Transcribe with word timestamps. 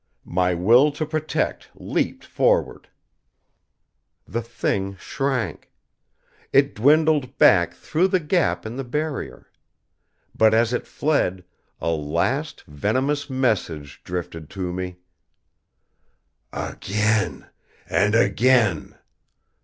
My 0.25 0.55
will 0.55 0.91
to 0.93 1.05
protect 1.05 1.69
leaped 1.75 2.25
forward. 2.25 2.89
The 4.27 4.41
Thing 4.41 4.95
shrank. 4.95 5.71
It 6.51 6.73
dwindled 6.73 7.37
back 7.37 7.75
through 7.75 8.07
the 8.07 8.19
gap 8.19 8.65
in 8.65 8.77
the 8.77 8.83
Barrier. 8.83 9.51
But 10.33 10.55
as 10.55 10.73
It 10.73 10.87
fled, 10.87 11.43
a 11.79 11.91
last 11.91 12.63
venomous 12.63 13.29
message 13.29 14.01
drifted 14.03 14.49
to 14.49 14.73
me: 14.73 14.97
"Again! 16.51 17.45
And 17.87 18.15
again! 18.15 18.97